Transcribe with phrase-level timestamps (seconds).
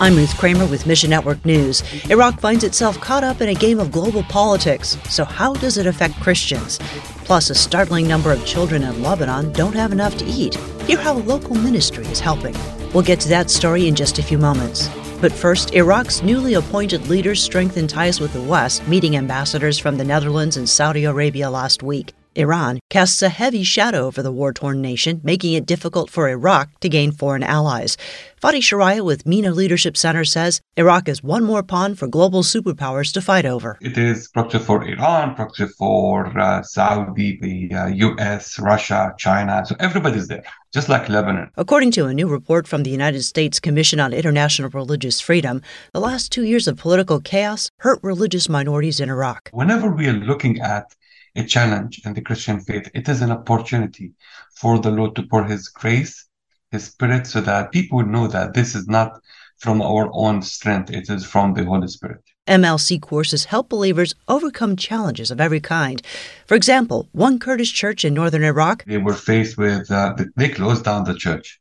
[0.00, 1.82] I'm Ruth Kramer with Mission Network News.
[2.08, 4.96] Iraq finds itself caught up in a game of global politics.
[5.08, 6.78] So, how does it affect Christians?
[7.24, 10.54] Plus, a startling number of children in Lebanon don't have enough to eat.
[10.82, 12.54] Hear how a local ministry is helping.
[12.94, 14.88] We'll get to that story in just a few moments.
[15.20, 20.04] But first, Iraq's newly appointed leaders strengthened ties with the West, meeting ambassadors from the
[20.04, 22.14] Netherlands and Saudi Arabia last week.
[22.38, 26.78] Iran casts a heavy shadow over the war torn nation, making it difficult for Iraq
[26.78, 27.96] to gain foreign allies.
[28.40, 33.12] Fadi Sharaya with MENA Leadership Center says Iraq is one more pawn for global superpowers
[33.14, 33.76] to fight over.
[33.80, 39.64] It is proxy for Iran, proxy for uh, Saudi, the uh, US, Russia, China.
[39.66, 41.50] So everybody's there, just like Lebanon.
[41.56, 45.60] According to a new report from the United States Commission on International Religious Freedom,
[45.92, 49.50] the last two years of political chaos hurt religious minorities in Iraq.
[49.52, 50.94] Whenever we are looking at
[51.36, 52.90] a challenge in the Christian faith.
[52.94, 54.12] It is an opportunity
[54.56, 56.26] for the Lord to pour His grace,
[56.70, 59.20] His Spirit, so that people know that this is not
[59.58, 62.22] from our own strength, it is from the Holy Spirit.
[62.46, 66.00] MLC courses help believers overcome challenges of every kind.
[66.46, 68.84] For example, one Kurdish church in northern Iraq.
[68.84, 71.60] They were faced with, uh, they closed down the church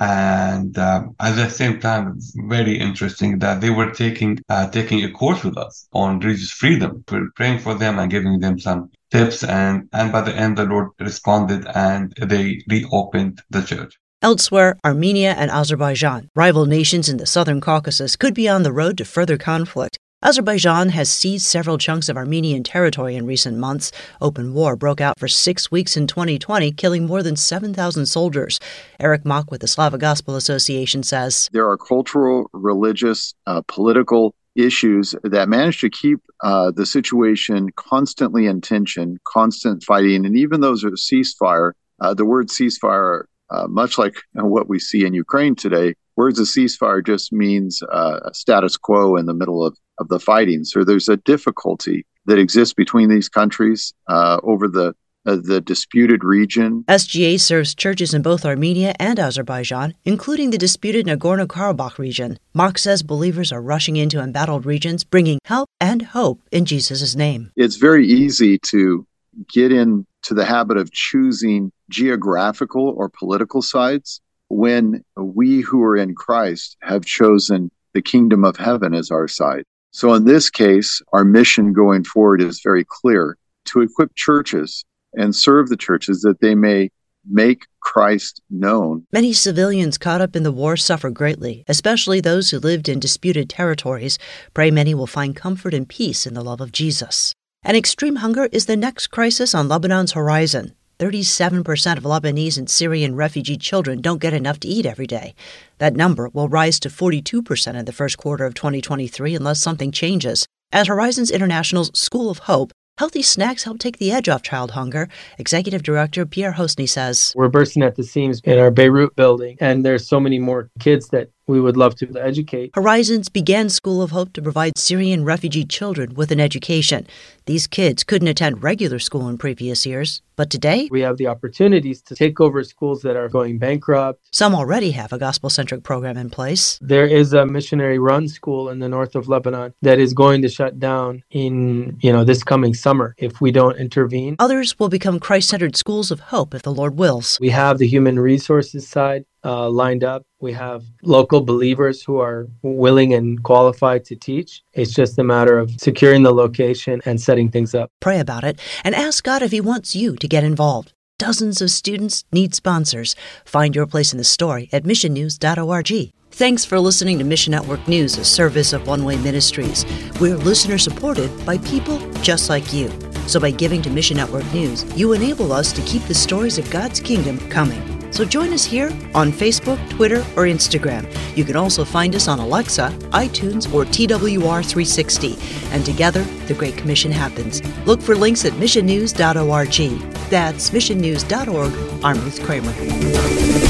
[0.00, 5.10] and um, at the same time very interesting that they were taking uh, taking a
[5.10, 9.42] course with us on religious freedom we're praying for them and giving them some tips
[9.42, 15.32] and and by the end the lord responded and they reopened the church Elsewhere, Armenia
[15.38, 19.38] and Azerbaijan, rival nations in the southern Caucasus, could be on the road to further
[19.38, 19.96] conflict.
[20.20, 23.92] Azerbaijan has seized several chunks of Armenian territory in recent months.
[24.20, 28.58] Open war broke out for six weeks in 2020, killing more than 7,000 soldiers.
[28.98, 35.14] Eric Mock with the Slavic Gospel Association says There are cultural, religious, uh, political issues
[35.22, 40.26] that manage to keep uh, the situation constantly in tension, constant fighting.
[40.26, 45.06] And even those are ceasefire, uh, the word ceasefire, uh, much like what we see
[45.06, 49.78] in Ukraine today, words of ceasefire just means uh, status quo in the middle of
[49.98, 50.64] of the fighting.
[50.64, 54.94] So there's a difficulty that exists between these countries uh, over the
[55.26, 56.84] uh, the disputed region.
[56.88, 62.38] SGA serves churches in both Armenia and Azerbaijan, including the disputed Nagorno Karabakh region.
[62.54, 67.52] Mock says believers are rushing into embattled regions, bringing help and hope in Jesus' name.
[67.56, 69.06] It's very easy to
[69.52, 76.14] get into the habit of choosing geographical or political sides when we who are in
[76.14, 79.64] Christ have chosen the kingdom of heaven as our side.
[79.90, 85.34] So, in this case, our mission going forward is very clear to equip churches and
[85.34, 86.90] serve the churches that they may
[87.28, 89.06] make Christ known.
[89.12, 93.48] Many civilians caught up in the war suffer greatly, especially those who lived in disputed
[93.48, 94.18] territories.
[94.54, 97.34] Pray many will find comfort and peace in the love of Jesus.
[97.62, 100.74] And extreme hunger is the next crisis on Lebanon's horizon.
[100.98, 105.34] 37% of Lebanese and Syrian refugee children don't get enough to eat every day.
[105.78, 110.46] That number will rise to 42% in the first quarter of 2023 unless something changes.
[110.72, 115.08] At Horizons International's School of Hope, Healthy snacks help take the edge off child hunger.
[115.38, 119.84] Executive Director Pierre Houssney says We're bursting at the seams in our Beirut building, and
[119.84, 122.70] there's so many more kids that we would love to educate.
[122.74, 127.06] Horizons began School of Hope to provide Syrian refugee children with an education.
[127.46, 132.02] These kids couldn't attend regular school in previous years, but today we have the opportunities
[132.02, 134.28] to take over schools that are going bankrupt.
[134.30, 136.78] Some already have a gospel centric program in place.
[136.82, 140.48] There is a missionary run school in the north of Lebanon that is going to
[140.48, 144.36] shut down in, you know, this coming summer if we don't intervene.
[144.38, 147.38] Others will become Christ centered schools of hope if the Lord wills.
[147.40, 150.24] We have the human resources side uh, lined up.
[150.40, 154.62] We have local believers who are willing and qualified to teach.
[154.72, 157.90] It's just a matter of securing the location and setting things up.
[158.00, 160.92] Pray about it and ask God if He wants you to get involved.
[161.18, 163.16] Dozens of students need sponsors.
[163.44, 166.12] Find your place in the story at missionnews.org.
[166.30, 169.84] Thanks for listening to Mission Network News, a service of One Way Ministries.
[170.20, 172.92] We're listener supported by people just like you.
[173.26, 176.70] So by giving to Mission Network News, you enable us to keep the stories of
[176.70, 177.82] God's kingdom coming.
[178.10, 181.06] So join us here on Facebook, Twitter, or Instagram.
[181.36, 185.72] You can also find us on Alexa, iTunes, or TWR360.
[185.72, 187.62] And together, the Great Commission happens.
[187.86, 190.00] Look for links at missionnews.org.
[190.30, 192.04] That's missionnews.org.
[192.04, 193.67] I'm Ruth Kramer.